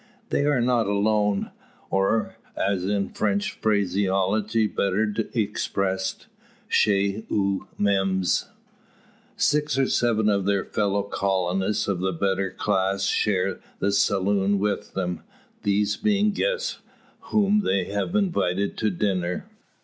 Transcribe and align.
They 0.31 0.45
are 0.45 0.61
not 0.61 0.87
alone, 0.87 1.51
or, 1.91 2.35
as 2.57 2.85
in 2.85 3.09
French 3.09 3.51
phraseology 3.61 4.65
better 4.65 5.13
expressed, 5.33 6.25
chez 6.67 7.21
eux 7.31 7.67
memes. 7.77 8.47
Six 9.37 9.77
or 9.77 9.87
seven 9.87 10.27
of 10.27 10.45
their 10.45 10.65
fellow 10.65 11.03
colonists 11.03 11.87
of 11.87 11.99
the 11.99 12.13
better 12.13 12.49
class 12.49 13.03
share 13.03 13.59
the 13.77 13.91
saloon 13.91 14.57
with 14.57 14.95
them 14.95 15.21
these 15.61 15.97
being 15.97 16.31
guests 16.31 16.79
whom 17.29 17.59
they 17.59 17.83
have 17.83 18.15
invited 18.15 18.77
to 18.77 18.89
dinner. 18.89 19.45